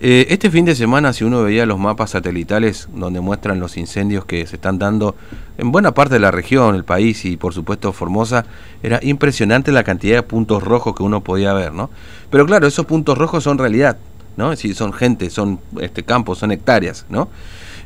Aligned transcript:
Eh, 0.00 0.26
este 0.30 0.48
fin 0.48 0.64
de 0.64 0.76
semana, 0.76 1.12
si 1.12 1.24
uno 1.24 1.42
veía 1.42 1.66
los 1.66 1.78
mapas 1.78 2.10
satelitales 2.10 2.88
donde 2.94 3.20
muestran 3.20 3.58
los 3.58 3.76
incendios 3.76 4.24
que 4.24 4.46
se 4.46 4.54
están 4.54 4.78
dando 4.78 5.16
en 5.56 5.72
buena 5.72 5.92
parte 5.92 6.14
de 6.14 6.20
la 6.20 6.30
región, 6.30 6.76
el 6.76 6.84
país 6.84 7.24
y 7.24 7.36
por 7.36 7.52
supuesto 7.52 7.92
Formosa, 7.92 8.46
era 8.84 9.00
impresionante 9.02 9.72
la 9.72 9.82
cantidad 9.82 10.14
de 10.14 10.22
puntos 10.22 10.62
rojos 10.62 10.94
que 10.94 11.02
uno 11.02 11.24
podía 11.24 11.52
ver, 11.52 11.72
¿no? 11.72 11.90
Pero 12.30 12.46
claro, 12.46 12.68
esos 12.68 12.86
puntos 12.86 13.18
rojos 13.18 13.42
son 13.42 13.58
realidad, 13.58 13.98
¿no? 14.36 14.52
Es 14.52 14.60
son 14.76 14.92
gente, 14.92 15.30
son 15.30 15.58
este, 15.80 16.04
campos, 16.04 16.38
son 16.38 16.52
hectáreas, 16.52 17.04
¿no? 17.08 17.28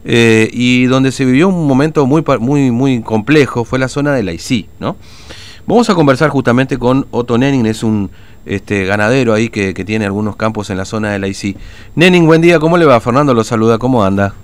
Eh, 0.04 0.50
y 0.52 0.84
donde 0.86 1.12
se 1.12 1.24
vivió 1.24 1.48
un 1.48 1.66
momento 1.66 2.04
muy, 2.04 2.22
muy, 2.40 2.70
muy 2.70 3.00
complejo 3.00 3.64
fue 3.64 3.78
la 3.78 3.88
zona 3.88 4.12
de 4.12 4.22
la 4.22 4.32
¿no? 4.80 4.96
Vamos 5.64 5.88
a 5.88 5.94
conversar 5.94 6.28
justamente 6.30 6.76
con 6.76 7.06
Otto 7.12 7.38
Nenning, 7.38 7.66
es 7.66 7.84
un 7.84 8.10
este, 8.46 8.84
ganadero 8.84 9.32
ahí 9.32 9.48
que, 9.48 9.72
tiene 9.72 10.04
algunos 10.04 10.34
campos 10.34 10.70
en 10.70 10.76
la 10.76 10.84
zona 10.84 11.12
de 11.12 11.20
la 11.20 11.28
ICI. 11.28 11.56
Nenning, 11.94 12.26
buen 12.26 12.40
día, 12.40 12.58
¿cómo 12.58 12.76
le 12.76 12.84
va? 12.84 12.98
Fernando 12.98 13.32
lo 13.32 13.44
saluda, 13.44 13.78
¿cómo 13.78 14.02
anda? 14.02 14.34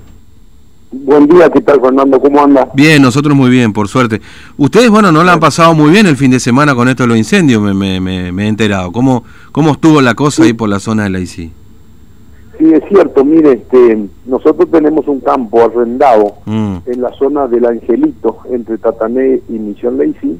Buen 0.92 1.26
día, 1.26 1.50
¿qué 1.50 1.60
tal 1.60 1.80
Fernando? 1.80 2.20
¿Cómo 2.20 2.42
anda? 2.42 2.70
Bien, 2.72 3.02
nosotros 3.02 3.36
muy 3.36 3.50
bien, 3.50 3.72
por 3.72 3.88
suerte. 3.88 4.20
Ustedes, 4.56 4.90
bueno, 4.90 5.10
no 5.10 5.24
la 5.24 5.32
han 5.32 5.40
pasado 5.40 5.74
muy 5.74 5.90
bien 5.90 6.06
el 6.06 6.16
fin 6.16 6.30
de 6.30 6.40
semana 6.40 6.74
con 6.74 6.88
esto 6.88 7.02
de 7.02 7.08
los 7.08 7.18
incendios, 7.18 7.60
me, 7.60 8.00
me, 8.00 8.44
he 8.44 8.48
enterado. 8.48 8.92
¿Cómo, 8.92 9.24
¿Cómo 9.50 9.72
estuvo 9.72 10.00
la 10.00 10.14
cosa 10.14 10.44
ahí 10.44 10.52
por 10.52 10.68
la 10.68 10.78
zona 10.78 11.04
de 11.04 11.10
la 11.10 11.18
ICI? 11.18 11.52
Sí, 12.58 12.72
es 12.72 12.82
cierto, 12.88 13.24
mire, 13.24 13.52
este, 13.52 14.08
nosotros 14.24 14.70
tenemos 14.70 15.06
un 15.06 15.20
campo 15.20 15.64
arrendado 15.64 16.34
mm. 16.46 16.76
en 16.86 17.02
la 17.02 17.12
zona 17.12 17.46
del 17.48 17.66
Angelito, 17.66 18.38
entre 18.50 18.78
Tatané 18.78 19.40
y 19.48 19.52
Misión 19.52 19.98
Lacey, 19.98 20.38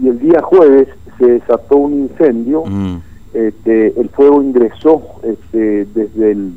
y 0.00 0.08
el 0.08 0.18
día 0.18 0.40
jueves 0.42 0.88
se 1.18 1.26
desató 1.26 1.76
un 1.76 1.94
incendio, 1.94 2.64
mm. 2.64 2.96
este, 3.34 4.00
el 4.00 4.08
fuego 4.10 4.42
ingresó 4.42 5.02
este, 5.22 5.86
desde 5.94 6.32
el, 6.32 6.52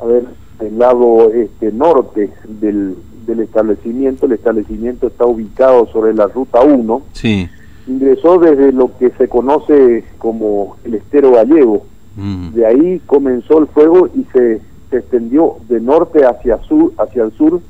a 0.00 0.06
ver, 0.06 0.24
el 0.60 0.78
lado 0.78 1.30
este, 1.32 1.72
norte 1.72 2.30
del, 2.48 2.96
del 3.26 3.40
establecimiento, 3.40 4.26
el 4.26 4.32
establecimiento 4.32 5.06
está 5.06 5.26
ubicado 5.26 5.86
sobre 5.86 6.14
la 6.14 6.26
ruta 6.26 6.60
1, 6.60 7.02
sí. 7.12 7.48
ingresó 7.86 8.38
desde 8.38 8.72
lo 8.72 8.96
que 8.98 9.10
se 9.10 9.28
conoce 9.28 10.04
como 10.18 10.76
el 10.84 10.94
estero 10.94 11.32
gallego, 11.32 11.84
mm. 12.16 12.50
de 12.50 12.66
ahí 12.66 13.00
comenzó 13.06 13.58
el 13.58 13.66
fuego 13.68 14.08
y 14.14 14.24
se, 14.32 14.60
se 14.90 14.98
extendió 14.98 15.56
de 15.68 15.80
norte 15.80 16.24
hacia 16.24 16.58
sur, 16.64 16.92
hacia 16.98 17.24
el 17.24 17.32
sur, 17.32 17.60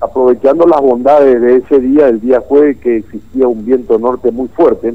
aprovechando 0.00 0.66
las 0.66 0.80
bondades 0.80 1.40
de 1.40 1.56
ese 1.56 1.80
día, 1.80 2.08
el 2.08 2.20
día 2.20 2.40
jueves 2.40 2.78
que 2.78 2.98
existía 2.98 3.48
un 3.48 3.64
viento 3.64 3.98
norte 3.98 4.30
muy 4.30 4.48
fuerte, 4.48 4.94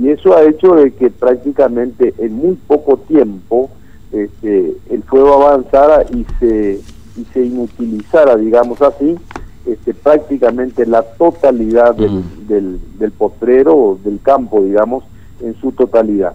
y 0.00 0.08
eso 0.08 0.36
ha 0.36 0.42
hecho 0.42 0.74
de 0.74 0.92
que 0.92 1.10
prácticamente 1.10 2.14
en 2.18 2.34
muy 2.34 2.54
poco 2.66 2.96
tiempo 2.98 3.70
este, 4.12 4.76
el 4.88 5.02
fuego 5.04 5.34
avanzara 5.34 6.04
y 6.12 6.24
se, 6.38 6.80
y 7.16 7.24
se 7.32 7.44
inutilizara, 7.44 8.36
digamos 8.36 8.80
así, 8.82 9.16
este, 9.66 9.94
prácticamente 9.94 10.86
la 10.86 11.02
totalidad 11.02 11.94
del, 11.94 12.10
mm. 12.10 12.46
del, 12.48 12.80
del, 12.98 13.12
potrero, 13.12 13.98
del 14.02 14.20
campo, 14.20 14.62
digamos, 14.62 15.04
en 15.42 15.54
su 15.60 15.72
totalidad. 15.72 16.32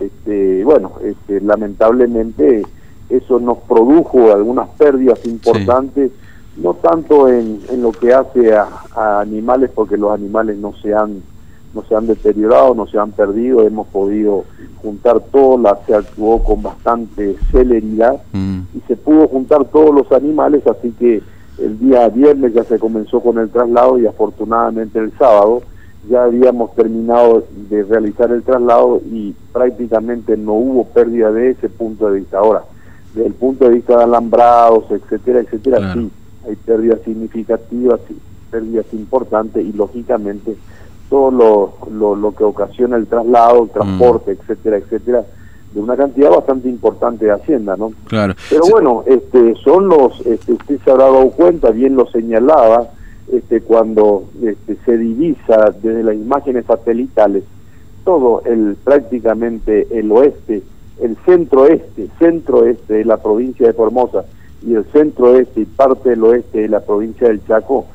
Este, 0.00 0.64
bueno, 0.64 0.92
este, 1.04 1.40
lamentablemente 1.40 2.62
eso 3.08 3.38
nos 3.38 3.58
produjo 3.58 4.32
algunas 4.32 4.68
pérdidas 4.70 5.24
importantes, 5.26 6.10
no 6.56 6.74
tanto 6.74 7.28
en, 7.28 7.60
en, 7.70 7.82
lo 7.82 7.92
que 7.92 8.12
hace 8.12 8.54
a, 8.54 8.68
a 8.94 9.20
animales, 9.20 9.70
porque 9.74 9.96
los 9.96 10.12
animales 10.12 10.58
no 10.58 10.74
se 10.74 10.94
han 10.94 11.22
no 11.74 11.82
se 11.84 11.94
han 11.94 12.06
deteriorado, 12.06 12.74
no 12.74 12.86
se 12.86 12.98
han 12.98 13.12
perdido, 13.12 13.66
hemos 13.66 13.86
podido 13.88 14.44
juntar 14.82 15.20
todo, 15.20 15.58
la, 15.58 15.78
se 15.86 15.94
actuó 15.94 16.42
con 16.42 16.62
bastante 16.62 17.36
celeridad 17.50 18.20
mm. 18.32 18.60
y 18.76 18.80
se 18.86 18.96
pudo 18.96 19.28
juntar 19.28 19.64
todos 19.66 19.94
los 19.94 20.12
animales, 20.12 20.66
así 20.66 20.90
que 20.98 21.22
el 21.58 21.78
día 21.78 22.08
viernes 22.08 22.52
ya 22.54 22.64
se 22.64 22.78
comenzó 22.78 23.20
con 23.20 23.38
el 23.38 23.48
traslado 23.50 23.98
y 23.98 24.06
afortunadamente 24.06 24.98
el 24.98 25.12
sábado 25.16 25.62
ya 26.08 26.24
habíamos 26.24 26.74
terminado 26.74 27.44
de 27.70 27.84
realizar 27.84 28.32
el 28.32 28.42
traslado 28.42 29.00
y 29.10 29.34
prácticamente 29.52 30.36
no 30.36 30.54
hubo 30.54 30.84
pérdida 30.84 31.30
de 31.30 31.50
ese 31.50 31.68
punto 31.68 32.10
de 32.10 32.20
vista. 32.20 32.38
Ahora, 32.38 32.64
desde 33.14 33.28
el 33.28 33.34
punto 33.34 33.66
de 33.66 33.74
vista 33.74 33.96
de 33.96 34.04
alambrados, 34.04 34.90
etcétera, 34.90 35.40
etcétera, 35.40 35.94
sí, 35.94 36.10
hay 36.46 36.56
pérdidas 36.56 37.00
significativas, 37.04 38.00
pérdidas 38.50 38.86
importantes 38.92 39.64
y 39.64 39.72
lógicamente 39.72 40.56
todo 41.08 41.30
lo, 41.90 42.14
lo, 42.16 42.34
que 42.34 42.44
ocasiona 42.44 42.96
el 42.96 43.06
traslado, 43.06 43.64
el 43.64 43.70
transporte, 43.70 44.32
mm. 44.32 44.38
etcétera, 44.40 44.76
etcétera, 44.78 45.24
de 45.74 45.80
una 45.80 45.96
cantidad 45.96 46.30
bastante 46.30 46.68
importante 46.68 47.26
de 47.26 47.32
Hacienda, 47.32 47.76
¿no? 47.76 47.92
Claro. 48.06 48.34
Pero 48.48 48.62
bueno, 48.70 49.04
este, 49.06 49.54
son 49.56 49.88
los, 49.88 50.20
este, 50.26 50.54
usted 50.54 50.78
se 50.82 50.90
habrá 50.90 51.04
dado 51.04 51.30
cuenta, 51.30 51.70
bien 51.70 51.96
lo 51.96 52.06
señalaba, 52.06 52.88
este, 53.30 53.60
cuando 53.60 54.24
este, 54.42 54.76
se 54.84 54.96
divisa 54.96 55.74
desde 55.82 56.02
las 56.02 56.14
imágenes 56.14 56.66
satelitales 56.66 57.44
todo 58.04 58.42
el 58.44 58.76
prácticamente 58.82 59.86
el 59.96 60.10
oeste, 60.12 60.62
el 61.00 61.16
centro-este, 61.24 62.08
centro-este 62.18 62.94
de 62.94 63.04
la 63.04 63.18
provincia 63.18 63.66
de 63.66 63.72
Formosa 63.72 64.24
y 64.66 64.74
el 64.74 64.84
centro-este 64.92 65.62
y 65.62 65.64
parte 65.64 66.10
del 66.10 66.22
oeste 66.24 66.60
de 66.60 66.68
la 66.68 66.80
provincia 66.80 67.28
del 67.28 67.44
Chaco, 67.46 67.86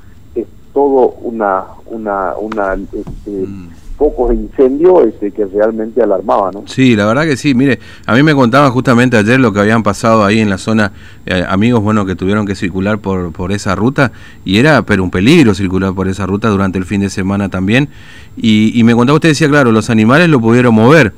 todo 0.77 1.15
una, 1.23 1.63
una, 1.87 2.33
una 2.39 2.73
este, 2.75 3.31
mm. 3.31 3.69
focos 3.97 4.29
de 4.29 4.35
incendio 4.35 5.03
este, 5.03 5.31
que 5.31 5.45
realmente 5.45 6.03
alarmaba, 6.03 6.51
¿no? 6.51 6.65
Sí, 6.67 6.95
la 6.95 7.07
verdad 7.07 7.23
que 7.23 7.35
sí. 7.35 7.55
Mire, 7.55 7.79
a 8.05 8.13
mí 8.13 8.21
me 8.21 8.35
contaban 8.35 8.71
justamente 8.71 9.17
ayer 9.17 9.39
lo 9.39 9.51
que 9.51 9.59
habían 9.59 9.81
pasado 9.81 10.23
ahí 10.23 10.39
en 10.39 10.51
la 10.51 10.59
zona, 10.59 10.91
eh, 11.25 11.43
amigos, 11.49 11.81
bueno, 11.81 12.05
que 12.05 12.15
tuvieron 12.15 12.45
que 12.45 12.53
circular 12.53 12.99
por, 12.99 13.31
por 13.31 13.51
esa 13.51 13.73
ruta, 13.73 14.11
y 14.45 14.59
era 14.59 14.83
pero 14.83 15.03
un 15.03 15.09
peligro 15.09 15.55
circular 15.55 15.95
por 15.95 16.07
esa 16.07 16.27
ruta 16.27 16.47
durante 16.49 16.77
el 16.77 16.85
fin 16.85 17.01
de 17.01 17.09
semana 17.09 17.49
también. 17.49 17.89
Y, 18.35 18.79
y 18.79 18.83
me 18.83 18.93
contaba 18.93 19.15
usted, 19.15 19.29
decía, 19.29 19.49
claro, 19.49 19.71
los 19.71 19.89
animales 19.89 20.29
lo 20.29 20.39
pudieron 20.39 20.75
mover, 20.75 21.13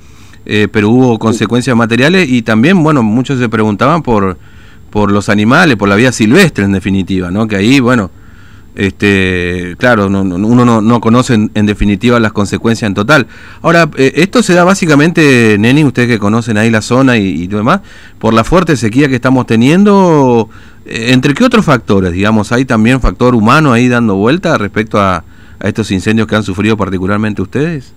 eh, 0.45 0.69
pero 0.71 0.89
hubo 0.89 1.19
consecuencias 1.19 1.75
materiales 1.75 2.29
y 2.29 2.43
también, 2.43 2.81
bueno, 2.81 3.03
muchos 3.03 3.39
se 3.39 3.49
preguntaban 3.49 4.03
por, 4.03 4.37
por 4.89 5.11
los 5.11 5.29
animales, 5.29 5.77
por 5.77 5.89
la 5.89 5.95
vida 5.95 6.11
silvestre 6.11 6.65
en 6.65 6.71
definitiva, 6.71 7.31
¿no? 7.31 7.47
Que 7.47 7.55
ahí, 7.55 7.79
bueno 7.79 8.11
este, 8.79 9.75
claro, 9.77 10.07
uno 10.07 10.81
no, 10.81 11.01
conoce 11.01 11.33
en, 11.33 11.65
definitiva 11.65 12.17
las 12.19 12.31
consecuencias 12.31 12.87
en 12.87 12.93
total. 12.93 13.27
Ahora, 13.61 13.89
eh, 13.97 14.13
esto 14.15 14.41
se 14.41 14.53
da 14.53 14.63
básicamente, 14.63 15.57
Neni, 15.59 15.83
ustedes 15.83 16.07
que 16.07 16.17
conocen 16.17 16.57
ahí 16.57 16.69
la 16.69 16.81
zona 16.81 17.17
y, 17.17 17.43
y 17.43 17.47
demás, 17.47 17.81
por 18.19 18.33
la 18.33 18.45
fuerte 18.45 18.77
sequía 18.77 19.09
que 19.09 19.15
estamos 19.15 19.47
teniendo. 19.47 20.49
Eh, 20.85 21.11
¿Entre 21.11 21.33
qué 21.33 21.43
otros 21.43 21.65
factores? 21.65 22.13
Digamos, 22.13 22.53
hay 22.53 22.63
también 22.63 23.01
factor 23.01 23.35
humano 23.35 23.73
ahí 23.73 23.89
dando 23.89 24.15
vuelta 24.15 24.57
respecto 24.57 24.97
a, 24.99 25.23
estos 25.61 25.91
incendios 25.91 26.25
que 26.25 26.37
han 26.37 26.43
sufrido 26.43 26.77
particularmente 26.77 27.41
ustedes. 27.41 27.93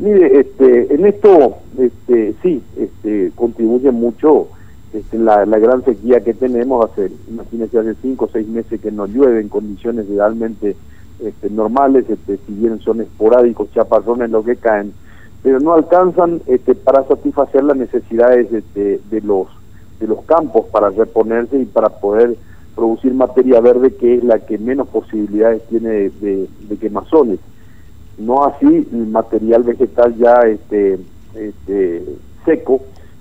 Mire, 0.00 0.40
este, 0.40 0.92
en 0.92 1.06
esto, 1.06 1.58
este, 1.78 2.34
sí, 2.42 2.60
este, 2.76 3.30
contribuye 3.36 3.92
mucho 3.92 4.48
este, 4.92 5.18
la, 5.18 5.44
gran 5.44 5.84
sequía 5.84 6.20
que 6.20 6.34
tenemos, 6.34 6.90
hace, 6.90 7.12
imagínense, 7.28 7.78
hace 7.78 7.94
cinco 8.02 8.24
o 8.24 8.28
seis 8.28 8.48
meses 8.48 8.80
que 8.80 8.90
no 8.90 9.06
llueve 9.06 9.40
en 9.40 9.48
condiciones 9.48 10.08
realmente 10.08 10.76
este, 11.20 11.50
normales, 11.50 12.08
este, 12.08 12.38
si 12.38 12.52
bien 12.52 12.80
son 12.80 13.00
esporádicos, 13.00 13.70
chaparrones 13.72 14.30
lo 14.30 14.42
que 14.42 14.56
caen, 14.56 14.92
pero 15.42 15.60
no 15.60 15.74
alcanzan 15.74 16.42
este, 16.46 16.74
para 16.74 17.04
satisfacer 17.04 17.64
las 17.64 17.76
necesidades 17.76 18.52
este, 18.52 19.00
de 19.10 19.20
los 19.20 19.48
de 20.00 20.06
los 20.06 20.24
campos 20.24 20.66
para 20.72 20.88
reponerse 20.88 21.58
y 21.58 21.66
para 21.66 21.90
poder 21.90 22.36
producir 22.74 23.12
materia 23.12 23.60
verde 23.60 23.94
que 23.94 24.14
es 24.14 24.24
la 24.24 24.38
que 24.38 24.56
menos 24.56 24.88
posibilidades 24.88 25.62
tiene 25.68 26.08
de, 26.08 26.48
de, 26.68 26.76
quemazones. 26.78 27.38
No 28.16 28.44
así 28.44 28.88
el 28.92 29.06
material 29.08 29.62
vegetal 29.62 30.16
ya 30.16 30.34
este, 30.46 30.98
este, 31.34 32.02
seco, 32.46 32.80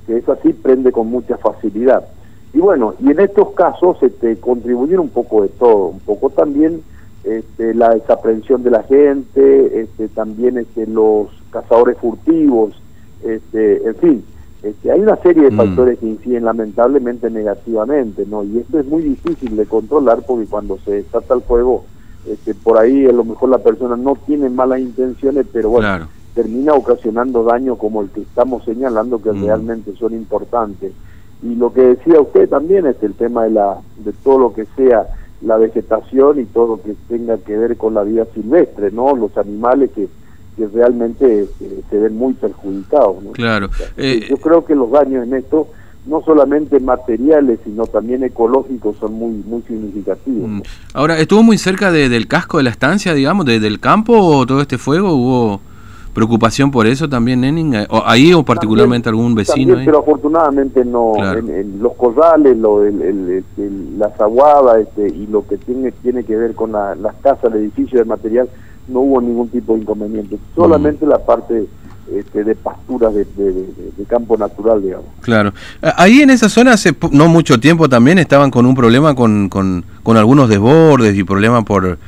que 0.10 0.18
es 0.18 0.28
así, 0.28 0.54
prende 0.54 0.92
con 0.92 1.08
mucha 1.08 1.38
facilidad. 1.38 2.04
Y 2.52 2.58
bueno, 2.58 2.96
y 3.00 3.12
en 3.12 3.20
estos 3.20 3.52
casos 3.52 4.02
este, 4.02 4.38
contribuyen 4.38 5.00
un 5.00 5.10
poco 5.10 5.44
de 5.44 5.50
todo, 5.50 5.86
un 5.86 6.00
poco 6.00 6.32
también 6.32 6.82
este, 7.24 7.76
la 7.76 7.94
desaprensión 7.94 8.64
de 8.64 8.72
la 8.72 8.82
gente, 8.84 9.82
este, 9.82 10.08
también 10.08 10.58
este, 10.58 10.88
los 10.88 11.28
cazadores 11.52 12.00
furtivos, 12.00 12.74
este, 13.24 13.88
en 13.88 13.96
fin, 13.98 14.26
este, 14.64 14.92
hay 14.92 15.00
una 15.00 15.16
serie 15.18 15.44
de 15.44 15.52
mm. 15.52 15.58
factores 15.58 16.00
que 16.00 16.08
inciden 16.08 16.46
lamentablemente 16.46 17.30
negativamente, 17.30 18.26
¿no? 18.26 18.44
Y 18.44 18.58
esto 18.58 18.80
es 18.80 18.88
muy 18.88 19.04
difícil 19.04 19.56
de 19.56 19.68
controlar 19.68 20.24
porque 20.26 20.48
cuando 20.48 20.80
se 20.80 20.92
desata 20.92 21.36
el 21.36 21.42
fuego, 21.42 21.86
este, 22.28 22.56
por 22.56 22.80
ahí 22.80 23.06
a 23.06 23.12
lo 23.12 23.26
mejor 23.26 23.50
la 23.50 23.60
persona 23.60 23.96
no 23.96 24.18
tiene 24.26 24.50
malas 24.50 24.80
intenciones, 24.80 25.46
pero 25.54 25.70
bueno, 25.70 26.08
termina 26.40 26.72
ocasionando 26.72 27.44
daño 27.44 27.76
como 27.76 28.02
el 28.02 28.12
que 28.12 28.22
estamos 28.22 28.64
señalando 28.64 29.22
que 29.22 29.34
mm. 29.34 29.44
realmente 29.44 29.94
son 30.00 30.14
importantes. 30.14 30.94
Y 31.44 31.56
lo 31.56 31.74
que 31.74 31.82
decía 31.82 32.22
usted 32.22 32.48
también 32.48 32.86
es 32.86 32.96
el 33.04 33.14
tema 33.14 33.44
de, 33.44 33.50
la, 33.50 33.78
de 33.98 34.14
todo 34.24 34.40
lo 34.40 34.54
que 34.54 34.66
sea 34.78 35.06
la 35.42 35.58
vegetación 35.58 36.40
y 36.40 36.46
todo 36.46 36.78
lo 36.78 36.82
que 36.82 36.96
tenga 37.10 37.38
que 37.40 37.58
ver 37.58 37.76
con 37.76 37.94
la 37.94 38.04
vida 38.04 38.26
silvestre, 38.34 38.90
¿no? 38.92 39.18
Los 39.18 39.38
animales 39.38 39.92
que, 39.94 40.08
que 40.56 40.68
realmente 40.68 41.42
este, 41.42 41.82
se 41.90 41.98
ven 41.98 42.16
muy 42.18 42.34
perjudicados, 42.36 43.18
Claro. 43.34 43.70
Eh, 43.98 44.26
yo 44.30 44.38
creo 44.38 44.64
que 44.64 44.76
los 44.76 44.92
daños 44.92 45.28
en 45.28 45.34
esto 45.34 45.68
no 46.06 46.22
solamente 46.24 46.80
materiales, 46.80 47.60
sino 47.66 47.86
también 47.86 48.24
ecológicos, 48.24 48.96
son 48.98 49.14
muy 49.14 49.44
muy 49.46 49.62
significativos. 49.64 50.50
Mm. 50.50 50.62
Ahora, 50.94 51.20
¿estuvo 51.20 51.44
muy 51.44 51.58
cerca 51.58 51.92
del 51.92 52.28
casco 52.30 52.60
de 52.60 52.64
la 52.64 52.70
estancia, 52.70 53.14
digamos, 53.14 53.46
del 53.46 53.82
campo 53.82 54.14
o 54.14 54.46
todo 54.46 54.62
este 54.62 54.78
fuego? 54.78 55.14
¿Hubo 55.14 55.62
preocupación 56.14 56.72
por 56.72 56.88
eso 56.88 57.08
también, 57.08 57.42
Nenin? 57.42 57.86
¿O 57.90 58.04
¿Ahí 58.06 58.34
o 58.34 58.44
particularmente 58.44 59.10
algún 59.10 59.36
vecino? 59.36 59.76
pero 59.86 60.00
afortunadamente 60.00 60.84
no. 60.86 61.14
En, 61.34 61.82
los 61.82 61.94
corrales, 61.94 62.58
lo, 62.58 62.84
el, 62.84 63.44
las 63.98 64.20
aguadas 64.20 64.82
este, 64.82 65.08
y 65.08 65.28
lo 65.28 65.48
que 65.48 65.58
tiene, 65.58 65.92
tiene 65.92 66.24
que 66.24 66.36
ver 66.36 66.56
con 66.56 66.72
las 66.72 67.16
casas, 67.22 67.46
el 67.46 67.62
edificio, 67.62 68.00
el 68.02 68.08
material, 68.08 68.50
no 68.88 69.02
hubo 69.02 69.22
ningún 69.22 69.50
tipo 69.50 69.74
de 69.74 69.82
inconveniente. 69.82 70.38
Solamente 70.56 71.06
mm. 71.06 71.10
la 71.10 71.20
parte 71.20 71.68
este, 72.14 72.44
de 72.44 72.56
pasturas 72.56 73.14
de, 73.14 73.26
campo 74.08 74.36
natural, 74.36 74.82
digamos. 74.82 75.06
Claro. 75.22 75.54
Ahí 75.96 76.22
en 76.22 76.32
esa 76.32 76.50
zona 76.50 76.74
hace 76.74 76.96
no 77.12 77.28
mucho 77.28 77.60
tiempo 77.60 77.88
también 77.88 78.18
estaban 78.18 78.50
con 78.50 78.66
un 78.66 78.74
problema 78.74 79.14
con, 79.14 79.50
con, 79.50 79.86
con 80.02 80.18
algunos 80.18 80.50
desbordes 80.50 81.16
y 81.16 81.24
problemas 81.24 81.64
por 81.66 82.00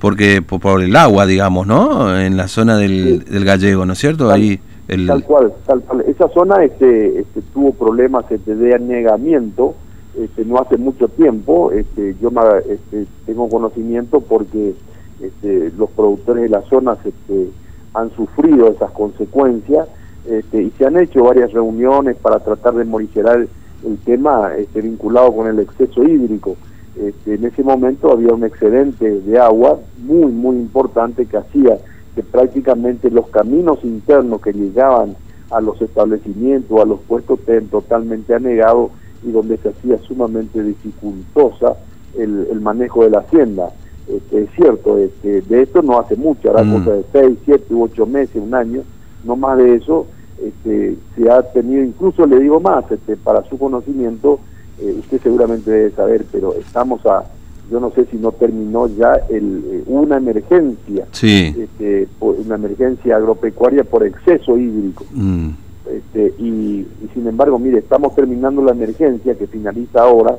porque 0.00 0.42
por, 0.42 0.82
el 0.82 0.96
agua, 0.96 1.26
digamos, 1.26 1.66
¿no? 1.66 2.18
En 2.18 2.36
la 2.36 2.48
zona 2.48 2.76
del, 2.76 3.24
del 3.24 3.44
gallego, 3.44 3.84
¿no 3.86 3.92
es 3.92 3.98
cierto? 3.98 4.28
Tal, 4.28 4.40
Ahí 4.40 4.60
el... 4.88 5.06
tal 5.06 5.22
cual, 5.24 5.52
tal 5.66 5.80
cual. 5.82 6.04
Esa 6.08 6.28
zona 6.30 6.64
este, 6.64 7.20
este, 7.20 7.42
tuvo 7.52 7.72
problemas 7.72 8.24
este, 8.30 8.56
de 8.56 8.74
anegamiento 8.74 9.74
este, 10.18 10.44
no 10.44 10.58
hace 10.58 10.76
mucho 10.76 11.08
tiempo. 11.08 11.70
Este, 11.70 12.16
yo 12.20 12.30
este, 12.68 13.06
tengo 13.26 13.48
conocimiento 13.48 14.20
porque 14.20 14.74
este, 15.20 15.70
los 15.76 15.90
productores 15.90 16.44
de 16.44 16.48
la 16.48 16.62
zona 16.62 16.96
este, 17.04 17.50
han 17.94 18.10
sufrido 18.16 18.68
esas 18.68 18.90
consecuencias 18.92 19.88
este, 20.28 20.62
y 20.62 20.70
se 20.70 20.86
han 20.86 20.98
hecho 20.98 21.24
varias 21.24 21.52
reuniones 21.52 22.16
para 22.16 22.40
tratar 22.40 22.74
de 22.74 22.84
morigerar 22.84 23.46
el 23.86 23.98
tema 24.04 24.52
este, 24.56 24.80
vinculado 24.80 25.34
con 25.34 25.46
el 25.46 25.58
exceso 25.60 26.02
hídrico. 26.02 26.56
Este, 26.96 27.34
en 27.34 27.44
ese 27.44 27.62
momento 27.62 28.10
había 28.10 28.34
un 28.34 28.44
excedente 28.44 29.20
de 29.20 29.38
agua 29.38 29.78
muy, 30.10 30.32
muy 30.32 30.56
importante 30.56 31.26
que 31.26 31.36
hacía 31.36 31.78
que 32.14 32.22
prácticamente 32.22 33.10
los 33.10 33.28
caminos 33.28 33.78
internos 33.84 34.40
que 34.42 34.52
llegaban 34.52 35.16
a 35.50 35.60
los 35.60 35.80
establecimientos, 35.80 36.80
a 36.80 36.84
los 36.84 37.00
puestos, 37.00 37.38
estén 37.40 37.68
totalmente 37.68 38.34
anegados 38.34 38.90
y 39.22 39.30
donde 39.30 39.56
se 39.58 39.68
hacía 39.68 39.98
sumamente 39.98 40.62
dificultosa 40.62 41.76
el, 42.18 42.48
el 42.50 42.60
manejo 42.60 43.04
de 43.04 43.10
la 43.10 43.18
hacienda. 43.20 43.70
Este, 44.08 44.42
es 44.42 44.50
cierto, 44.56 44.98
este, 44.98 45.42
de 45.42 45.62
esto 45.62 45.82
no 45.82 45.98
hace 46.00 46.16
mucho, 46.16 46.50
ahora 46.50 46.64
mm. 46.64 46.72
cosa 46.72 46.90
de 46.96 47.04
6, 47.12 47.38
7 47.44 47.74
u 47.74 47.84
8 47.84 48.06
meses, 48.06 48.42
un 48.42 48.54
año, 48.54 48.82
no 49.24 49.36
más 49.36 49.58
de 49.58 49.76
eso, 49.76 50.06
este, 50.42 50.96
se 51.14 51.30
ha 51.30 51.42
tenido, 51.42 51.84
incluso 51.84 52.26
le 52.26 52.40
digo 52.40 52.58
más, 52.58 52.90
este, 52.90 53.16
para 53.16 53.44
su 53.44 53.56
conocimiento, 53.56 54.40
eh, 54.80 54.96
usted 54.98 55.20
seguramente 55.22 55.70
debe 55.70 55.90
saber, 55.90 56.24
pero 56.32 56.54
estamos 56.54 57.04
a, 57.06 57.24
yo 57.70 57.80
no 57.80 57.90
sé 57.92 58.06
si 58.06 58.16
no 58.16 58.32
terminó 58.32 58.88
ya 58.88 59.14
el, 59.28 59.64
eh, 59.64 59.82
una 59.86 60.16
emergencia, 60.16 61.06
este, 61.12 62.08
una 62.20 62.56
emergencia 62.56 63.16
agropecuaria 63.16 63.84
por 63.84 64.04
exceso 64.04 64.58
hídrico. 64.58 65.04
Mm. 65.12 65.50
Este, 65.90 66.34
y, 66.38 66.86
sin 67.14 67.26
embargo, 67.26 67.58
mire, 67.58 67.78
estamos 67.78 68.14
terminando 68.14 68.62
la 68.62 68.72
emergencia 68.72 69.34
que 69.34 69.46
finaliza 69.46 70.02
ahora 70.02 70.36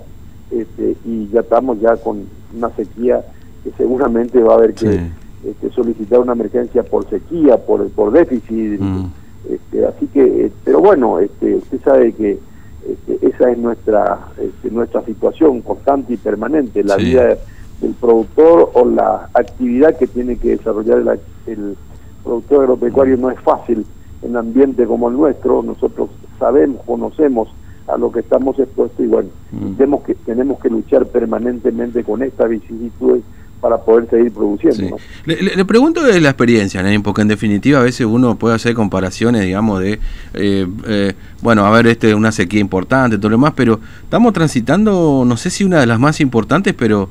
este, 0.49 0.95
y 1.05 1.27
ya 1.29 1.41
estamos 1.41 1.79
ya 1.79 1.95
con 1.97 2.25
una 2.55 2.69
sequía 2.71 3.23
que 3.63 3.71
seguramente 3.77 4.41
va 4.41 4.53
a 4.53 4.57
haber 4.57 4.73
que 4.73 5.01
este, 5.45 5.69
solicitar 5.71 6.19
una 6.19 6.33
emergencia 6.33 6.83
por 6.83 7.09
sequía, 7.09 7.57
por, 7.57 7.89
por 7.89 8.11
déficit. 8.11 8.79
Mm. 8.79 9.05
Este, 9.49 9.85
así 9.85 10.07
que, 10.07 10.45
eh, 10.45 10.51
pero 10.63 10.79
bueno, 10.79 11.19
este, 11.19 11.55
usted 11.55 11.81
sabe 11.83 12.13
que 12.13 12.39
este, 12.87 13.27
esa 13.27 13.51
es 13.51 13.57
nuestra 13.57 14.19
este, 14.37 14.71
nuestra 14.71 15.03
situación 15.03 15.61
constante 15.61 16.13
y 16.13 16.17
permanente, 16.17 16.83
la 16.83 16.95
vida 16.95 17.37
del 17.81 17.93
productor 17.99 18.71
o 18.73 18.85
la 18.85 19.29
actividad 19.33 19.97
que 19.97 20.07
tiene 20.07 20.37
que 20.37 20.57
desarrollar 20.57 20.99
el, 20.99 21.19
el 21.51 21.77
productor 22.23 22.61
agropecuario 22.61 23.17
no 23.17 23.31
es 23.31 23.39
fácil 23.39 23.85
en 24.21 24.37
ambiente 24.37 24.85
como 24.85 25.09
el 25.09 25.17
nuestro, 25.17 25.63
nosotros 25.63 26.09
sabemos, 26.37 26.81
conocemos 26.85 27.49
a 27.87 27.97
lo 27.97 28.11
que 28.11 28.19
estamos 28.19 28.57
expuestos 28.59 28.99
y 29.03 29.07
bueno, 29.07 29.29
mm. 29.51 29.73
tenemos, 29.73 30.03
que, 30.03 30.15
tenemos 30.15 30.59
que 30.59 30.69
luchar 30.69 31.07
permanentemente 31.07 32.03
con 32.03 32.21
estas 32.23 32.49
vicisitudes 32.49 33.23
para 33.61 33.77
poder 33.77 34.09
seguir 34.09 34.33
produciendo. 34.33 34.97
Le, 35.25 35.63
pregunto 35.65 36.03
de 36.03 36.19
la 36.19 36.29
experiencia, 36.29 36.83
porque 37.03 37.21
en 37.21 37.27
definitiva 37.27 37.79
a 37.79 37.83
veces 37.83 38.07
uno 38.07 38.35
puede 38.35 38.55
hacer 38.55 38.73
comparaciones, 38.73 39.45
digamos, 39.45 39.79
de, 39.79 39.99
eh, 40.33 40.67
eh, 40.87 41.13
bueno, 41.41 41.65
a 41.65 41.71
ver, 41.71 41.87
este 41.87 42.15
una 42.15 42.31
sequía 42.31 42.59
importante, 42.59 43.17
todo 43.17 43.29
lo 43.29 43.37
demás, 43.37 43.53
pero 43.55 43.79
estamos 44.03 44.33
transitando, 44.33 45.23
no 45.25 45.37
sé 45.37 45.51
si 45.51 45.63
una 45.63 45.79
de 45.79 45.85
las 45.85 45.99
más 45.99 46.19
importantes, 46.19 46.73
pero 46.73 47.09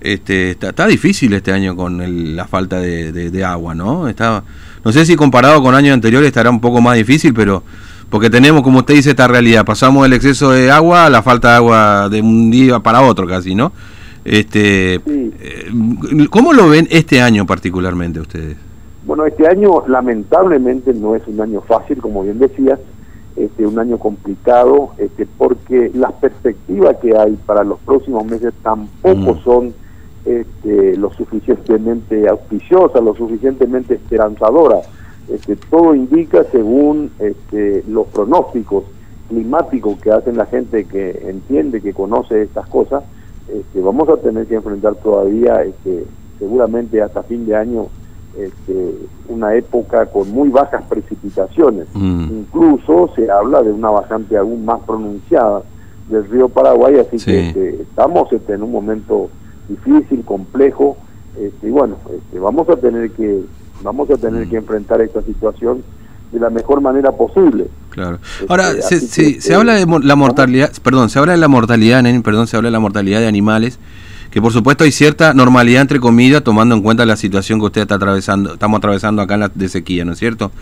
este, 0.00 0.50
está, 0.50 0.86
difícil 0.86 1.32
este 1.34 1.52
año 1.52 1.76
con 1.76 2.36
la 2.36 2.48
falta 2.48 2.80
de, 2.80 3.44
agua, 3.44 3.74
¿no? 3.74 4.08
Está, 4.08 4.42
no 4.84 4.90
sé 4.90 5.06
si 5.06 5.14
comparado 5.14 5.62
con 5.62 5.76
años 5.76 5.94
anteriores 5.94 6.26
estará 6.26 6.50
un 6.50 6.60
poco 6.60 6.80
más 6.80 6.96
difícil, 6.96 7.32
pero 7.32 7.62
porque 8.10 8.28
tenemos, 8.28 8.62
como 8.62 8.80
usted 8.80 8.94
dice, 8.94 9.10
esta 9.10 9.28
realidad, 9.28 9.64
pasamos 9.64 10.04
el 10.04 10.12
exceso 10.12 10.50
de 10.50 10.70
agua 10.70 11.06
a 11.06 11.10
la 11.10 11.22
falta 11.22 11.50
de 11.50 11.54
agua 11.54 12.08
de 12.10 12.20
un 12.20 12.50
día 12.50 12.80
para 12.80 13.00
otro 13.02 13.26
casi, 13.26 13.54
¿no? 13.54 13.72
Este, 14.24 14.94
eh, 14.94 15.68
¿Cómo 16.30 16.52
lo 16.52 16.68
ven 16.68 16.86
este 16.90 17.20
año 17.20 17.44
particularmente 17.44 18.20
ustedes? 18.20 18.56
Bueno, 19.04 19.26
este 19.26 19.48
año 19.48 19.84
lamentablemente 19.88 20.94
no 20.94 21.16
es 21.16 21.26
un 21.26 21.40
año 21.40 21.60
fácil, 21.62 21.98
como 21.98 22.22
bien 22.22 22.38
decías, 22.38 22.78
este, 23.34 23.66
un 23.66 23.78
año 23.78 23.98
complicado, 23.98 24.90
este, 24.98 25.26
porque 25.26 25.90
las 25.94 26.12
perspectivas 26.12 26.96
que 26.98 27.16
hay 27.16 27.36
para 27.46 27.64
los 27.64 27.80
próximos 27.80 28.24
meses 28.26 28.52
tampoco 28.62 29.34
mm. 29.34 29.44
son 29.44 29.74
este, 30.24 30.96
lo 30.96 31.12
suficientemente 31.12 32.28
auspiciosas, 32.28 33.02
lo 33.02 33.14
suficientemente 33.16 33.94
esperanzadoras. 33.94 34.86
Este, 35.28 35.56
todo 35.56 35.94
indica, 35.94 36.44
según 36.52 37.10
este, 37.18 37.82
los 37.88 38.06
pronósticos 38.08 38.84
climáticos 39.28 39.98
que 39.98 40.10
hacen 40.12 40.36
la 40.36 40.46
gente 40.46 40.84
que 40.84 41.26
entiende, 41.28 41.80
que 41.80 41.92
conoce 41.92 42.42
estas 42.42 42.68
cosas, 42.68 43.02
este, 43.48 43.80
vamos 43.80 44.08
a 44.08 44.16
tener 44.16 44.46
que 44.46 44.54
enfrentar 44.54 44.94
todavía, 44.96 45.62
este, 45.62 46.04
seguramente 46.38 47.00
hasta 47.02 47.22
fin 47.22 47.46
de 47.46 47.56
año, 47.56 47.86
este, 48.38 48.94
una 49.28 49.54
época 49.54 50.06
con 50.06 50.30
muy 50.30 50.48
bajas 50.48 50.84
precipitaciones. 50.88 51.86
Mm. 51.94 52.28
Incluso 52.30 53.10
se 53.14 53.30
habla 53.30 53.62
de 53.62 53.72
una 53.72 53.90
bajante 53.90 54.36
aún 54.36 54.64
más 54.64 54.80
pronunciada 54.80 55.62
del 56.08 56.28
río 56.28 56.48
Paraguay, 56.48 56.96
así 56.98 57.18
que 57.24 57.48
este, 57.48 57.82
estamos 57.82 58.32
este, 58.32 58.54
en 58.54 58.62
un 58.62 58.72
momento 58.72 59.28
difícil, 59.68 60.24
complejo, 60.24 60.96
este, 61.38 61.68
y 61.68 61.70
bueno, 61.70 61.96
este, 62.14 62.38
vamos 62.38 62.68
a 62.68 62.76
tener 62.76 63.10
que 63.12 63.42
vamos 63.82 64.08
a 64.10 64.16
tener 64.16 64.48
que 64.48 64.56
mm. 64.56 64.62
enfrentar 64.62 65.00
esta 65.00 65.22
situación 65.22 65.82
de 66.30 66.40
la 66.40 66.50
mejor 66.50 66.80
manera 66.80 67.12
posible. 67.12 67.66
Claro. 67.92 68.18
Este, 68.22 68.46
Ahora, 68.48 68.72
se, 68.80 69.00
se, 69.00 69.40
se, 69.40 69.54
habla 69.54 69.74
de 69.74 69.86
la 70.02 70.16
mortalidad, 70.16 70.72
perdón, 70.82 71.10
se 71.10 71.18
habla 71.18 71.32
de 71.32 71.38
la 71.38 71.48
mortalidad, 71.48 72.02
perdón, 72.22 72.46
se 72.46 72.56
habla 72.56 72.68
de 72.68 72.72
la 72.72 72.80
mortalidad 72.80 73.20
de 73.20 73.28
animales, 73.28 73.78
que 74.30 74.40
por 74.40 74.50
supuesto 74.50 74.84
hay 74.84 74.92
cierta 74.92 75.34
normalidad, 75.34 75.82
entre 75.82 76.00
comillas, 76.00 76.42
tomando 76.42 76.74
en 76.74 76.80
cuenta 76.80 77.04
la 77.04 77.16
situación 77.16 77.58
que 77.60 77.66
usted 77.66 77.82
está 77.82 77.96
atravesando, 77.96 78.54
estamos 78.54 78.78
atravesando 78.78 79.20
acá 79.20 79.34
en 79.34 79.40
la 79.40 79.52
de 79.54 79.68
sequía, 79.68 80.06
¿no 80.06 80.12
es 80.12 80.18
cierto? 80.18 80.52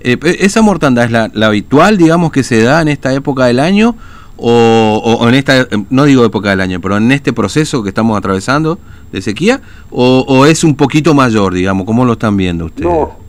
Eh, 0.00 0.18
¿Esa 0.40 0.62
mortandad 0.62 1.04
es 1.04 1.12
la, 1.12 1.46
habitual, 1.46 1.96
digamos, 1.96 2.32
que 2.32 2.42
se 2.42 2.60
da 2.60 2.82
en 2.82 2.88
esta 2.88 3.14
época 3.14 3.46
del 3.46 3.60
año? 3.60 3.94
O, 4.42 5.18
o, 5.20 5.28
en 5.28 5.34
esta, 5.34 5.68
no 5.90 6.06
digo 6.06 6.24
época 6.24 6.48
del 6.48 6.62
año, 6.62 6.80
pero 6.80 6.96
en 6.96 7.12
este 7.12 7.34
proceso 7.34 7.82
que 7.82 7.90
estamos 7.90 8.16
atravesando 8.16 8.78
de 9.12 9.20
sequía, 9.20 9.60
o, 9.90 10.24
o 10.26 10.46
es 10.46 10.64
un 10.64 10.74
poquito 10.74 11.12
mayor, 11.12 11.52
digamos, 11.52 11.84
¿cómo 11.84 12.06
lo 12.06 12.14
están 12.14 12.38
viendo 12.38 12.64
ustedes? 12.64 12.90
No, 12.90 13.19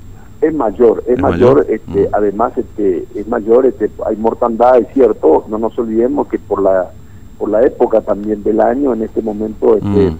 es 0.41 0.53
mayor, 0.53 1.03
es, 1.07 1.19
mayor, 1.19 1.67
este, 1.69 2.03
mm. 2.03 2.07
además 2.13 2.57
este, 2.57 3.05
es 3.15 3.27
mayor, 3.27 3.65
este, 3.67 3.91
hay 4.05 4.15
mortandad, 4.17 4.79
es 4.79 4.87
cierto, 4.93 5.45
no 5.47 5.59
nos 5.59 5.77
olvidemos 5.77 6.27
que 6.27 6.39
por 6.39 6.61
la 6.61 6.91
por 7.37 7.49
la 7.49 7.63
época 7.63 8.01
también 8.01 8.43
del 8.43 8.61
año, 8.61 8.93
en 8.93 9.01
este 9.01 9.23
momento 9.23 9.75
este, 9.75 10.11
mm. 10.11 10.17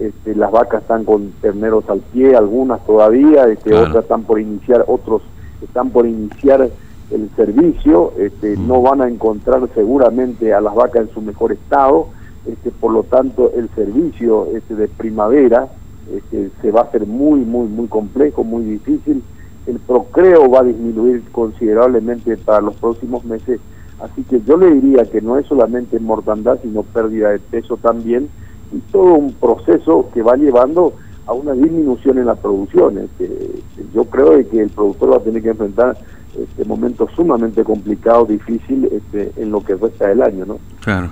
este, 0.00 0.34
las 0.34 0.50
vacas 0.50 0.80
están 0.80 1.04
con 1.04 1.32
terneros 1.42 1.84
al 1.90 2.00
pie, 2.00 2.34
algunas 2.34 2.84
todavía, 2.86 3.46
este, 3.48 3.74
otras 3.74 4.04
están 4.04 4.22
por 4.22 4.40
iniciar, 4.40 4.84
otros 4.88 5.20
están 5.62 5.90
por 5.90 6.06
iniciar 6.06 6.70
el 7.10 7.30
servicio, 7.36 8.14
este, 8.18 8.56
mm. 8.56 8.68
no 8.68 8.80
van 8.80 9.02
a 9.02 9.08
encontrar 9.08 9.68
seguramente 9.74 10.54
a 10.54 10.62
las 10.62 10.74
vacas 10.74 11.08
en 11.08 11.14
su 11.14 11.20
mejor 11.20 11.52
estado, 11.52 12.06
este, 12.46 12.70
por 12.70 12.92
lo 12.92 13.02
tanto 13.02 13.52
el 13.54 13.68
servicio 13.74 14.46
este, 14.54 14.74
de 14.76 14.88
primavera 14.88 15.68
este, 16.14 16.50
se 16.60 16.70
va 16.70 16.80
a 16.80 16.84
hacer 16.84 17.06
muy, 17.06 17.40
muy, 17.40 17.68
muy 17.68 17.86
complejo, 17.88 18.44
muy 18.44 18.64
difícil. 18.64 19.22
El 19.66 19.78
procreo 19.78 20.50
va 20.50 20.60
a 20.60 20.64
disminuir 20.64 21.22
considerablemente 21.32 22.36
para 22.36 22.60
los 22.60 22.76
próximos 22.76 23.24
meses. 23.24 23.60
Así 24.00 24.22
que 24.22 24.40
yo 24.42 24.56
le 24.56 24.70
diría 24.70 25.04
que 25.04 25.20
no 25.20 25.38
es 25.38 25.46
solamente 25.46 25.98
mortandad, 26.00 26.58
sino 26.62 26.82
pérdida 26.82 27.30
de 27.30 27.38
peso 27.38 27.76
también, 27.76 28.28
y 28.72 28.78
todo 28.92 29.14
un 29.14 29.32
proceso 29.34 30.08
que 30.14 30.22
va 30.22 30.36
llevando 30.36 30.94
a 31.26 31.32
una 31.32 31.52
disminución 31.52 32.18
en 32.18 32.26
la 32.26 32.34
producción. 32.34 32.98
Este, 32.98 33.62
yo 33.94 34.04
creo 34.04 34.48
que 34.48 34.62
el 34.62 34.70
productor 34.70 35.12
va 35.12 35.16
a 35.16 35.20
tener 35.20 35.42
que 35.42 35.50
enfrentar 35.50 35.96
este 36.38 36.64
momento 36.64 37.08
sumamente 37.14 37.62
complicado, 37.64 38.24
difícil 38.24 38.88
este, 38.90 39.32
en 39.36 39.50
lo 39.50 39.62
que 39.62 39.74
resta 39.74 40.08
del 40.08 40.22
año, 40.22 40.46
¿no? 40.46 40.58
Claro. 40.80 41.10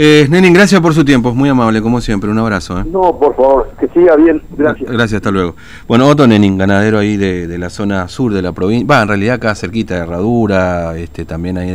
Eh, 0.00 0.28
Nenin, 0.30 0.52
gracias 0.52 0.80
por 0.80 0.94
su 0.94 1.04
tiempo, 1.04 1.34
muy 1.34 1.48
amable, 1.48 1.82
como 1.82 2.00
siempre, 2.00 2.30
un 2.30 2.38
abrazo. 2.38 2.78
¿eh? 2.78 2.84
No, 2.88 3.18
por 3.18 3.34
favor, 3.34 3.72
que 3.80 3.88
siga 3.88 4.14
bien, 4.14 4.40
gracias. 4.56 4.88
Gracias, 4.88 5.14
hasta 5.14 5.32
luego. 5.32 5.56
Bueno, 5.88 6.06
Otto 6.06 6.24
Nenin, 6.24 6.56
ganadero 6.56 7.00
ahí 7.00 7.16
de, 7.16 7.48
de 7.48 7.58
la 7.58 7.68
zona 7.68 8.06
sur 8.06 8.32
de 8.32 8.40
la 8.40 8.52
provincia, 8.52 8.86
va, 8.88 9.02
en 9.02 9.08
realidad 9.08 9.34
acá 9.34 9.56
cerquita 9.56 9.94
de 9.94 10.02
Herradura, 10.02 10.96
este, 10.96 11.24
también 11.24 11.58
ahí 11.58 11.72